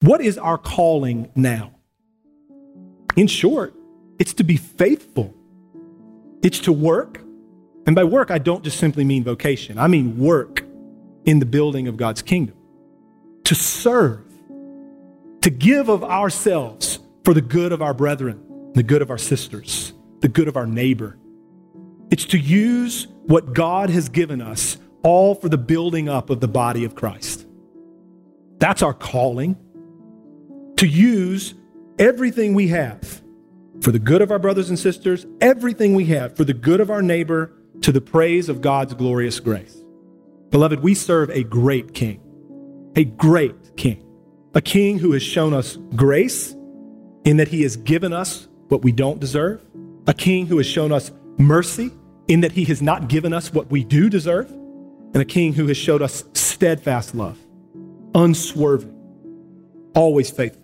[0.00, 1.72] What is our calling now?
[3.16, 3.74] In short,
[4.18, 5.34] it's to be faithful.
[6.42, 7.20] It's to work.
[7.86, 10.64] And by work, I don't just simply mean vocation, I mean work
[11.24, 12.56] in the building of God's kingdom.
[13.44, 14.24] To serve,
[15.42, 19.92] to give of ourselves for the good of our brethren, the good of our sisters,
[20.20, 21.18] the good of our neighbor.
[22.10, 26.48] It's to use what God has given us all for the building up of the
[26.48, 27.46] body of Christ.
[28.58, 29.56] That's our calling.
[30.80, 31.52] To use
[31.98, 33.20] everything we have
[33.82, 36.90] for the good of our brothers and sisters, everything we have for the good of
[36.90, 39.76] our neighbor, to the praise of God's glorious grace.
[40.48, 42.22] Beloved, we serve a great king,
[42.96, 44.02] a great king,
[44.54, 46.56] a king who has shown us grace
[47.26, 49.62] in that he has given us what we don't deserve,
[50.06, 51.90] a king who has shown us mercy
[52.26, 55.66] in that he has not given us what we do deserve, and a king who
[55.66, 57.38] has showed us steadfast love,
[58.14, 58.96] unswerving,
[59.94, 60.59] always faithful,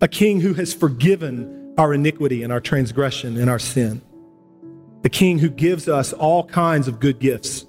[0.00, 4.02] a king who has forgiven our iniquity and our transgression and our sin,
[5.02, 7.66] the king who gives us all kinds of good gifts,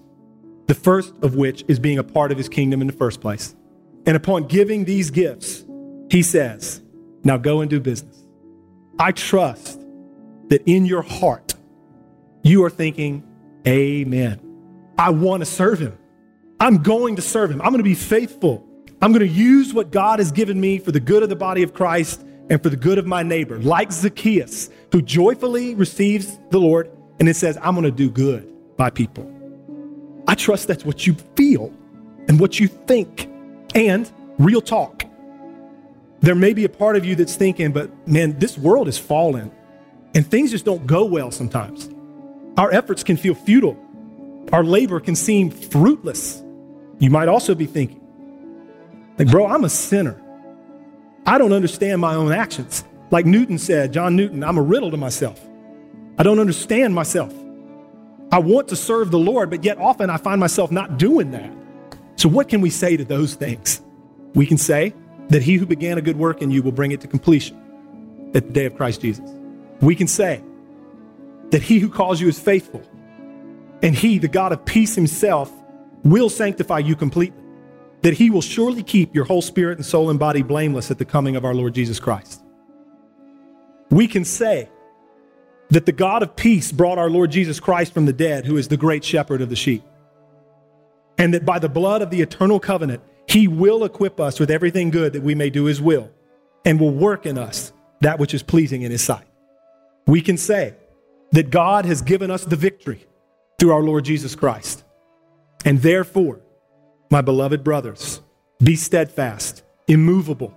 [0.67, 3.55] the first of which is being a part of his kingdom in the first place.
[4.05, 5.65] And upon giving these gifts,
[6.09, 6.81] he says,
[7.23, 8.25] Now go and do business.
[8.97, 9.79] I trust
[10.49, 11.53] that in your heart,
[12.43, 13.23] you are thinking,
[13.67, 14.39] Amen.
[14.97, 15.97] I want to serve him.
[16.59, 17.61] I'm going to serve him.
[17.61, 18.65] I'm going to be faithful.
[19.01, 21.63] I'm going to use what God has given me for the good of the body
[21.63, 26.59] of Christ and for the good of my neighbor, like Zacchaeus, who joyfully receives the
[26.59, 29.29] Lord and it says, I'm going to do good by people.
[30.27, 31.73] I trust that's what you feel
[32.27, 33.27] and what you think.
[33.75, 35.03] And real talk.
[36.21, 39.51] There may be a part of you that's thinking, but man, this world is fallen
[40.15, 41.89] and things just don't go well sometimes.
[42.57, 43.77] Our efforts can feel futile,
[44.51, 46.41] our labor can seem fruitless.
[46.97, 48.01] You might also be thinking,
[49.17, 50.21] like, bro, I'm a sinner.
[51.25, 52.83] I don't understand my own actions.
[53.11, 55.39] Like Newton said, John Newton, I'm a riddle to myself.
[56.17, 57.33] I don't understand myself.
[58.31, 61.51] I want to serve the Lord, but yet often I find myself not doing that.
[62.15, 63.81] So, what can we say to those things?
[64.35, 64.93] We can say
[65.29, 67.57] that he who began a good work in you will bring it to completion
[68.35, 69.27] at the day of Christ Jesus.
[69.81, 70.43] We can say
[71.51, 72.83] that he who calls you is faithful,
[73.81, 75.51] and he, the God of peace himself,
[76.03, 77.41] will sanctify you completely,
[78.01, 81.05] that he will surely keep your whole spirit and soul and body blameless at the
[81.05, 82.41] coming of our Lord Jesus Christ.
[83.89, 84.69] We can say
[85.69, 88.67] that the God of peace brought our Lord Jesus Christ from the dead, who is
[88.67, 89.83] the great shepherd of the sheep,
[91.17, 94.89] and that by the blood of the eternal covenant, he will equip us with everything
[94.89, 96.09] good that we may do his will
[96.65, 97.71] and will work in us
[98.01, 99.25] that which is pleasing in his sight.
[100.07, 100.75] We can say
[101.31, 103.05] that God has given us the victory
[103.59, 104.83] through our Lord Jesus Christ.
[105.65, 106.39] And therefore,
[107.09, 108.21] my beloved brothers,
[108.63, 110.53] be steadfast, immovable,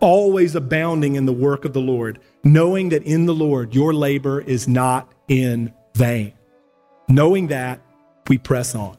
[0.00, 4.40] always abounding in the work of the Lord, knowing that in the Lord your labor
[4.40, 6.32] is not in vain.
[7.08, 7.80] Knowing that,
[8.28, 8.96] we press on.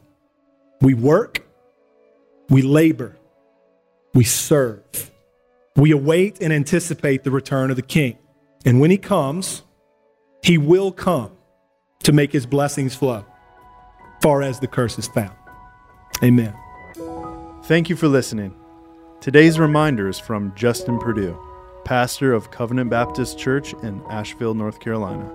[0.80, 1.46] We work
[2.48, 3.16] we labor.
[4.14, 5.10] We serve.
[5.74, 8.18] We await and anticipate the return of the King.
[8.64, 9.62] And when he comes,
[10.42, 11.32] he will come
[12.04, 13.24] to make his blessings flow,
[14.22, 15.36] far as the curse is found.
[16.22, 16.54] Amen.
[17.66, 18.54] Thank you for listening.
[19.20, 21.36] Today's reminder is from Justin Perdue,
[21.84, 25.28] pastor of Covenant Baptist Church in Asheville, North Carolina.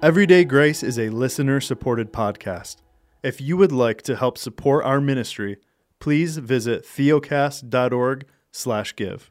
[0.00, 2.76] Everyday Grace is a listener supported podcast.
[3.22, 5.58] If you would like to help support our ministry,
[6.00, 9.30] please visit theocast.org/give.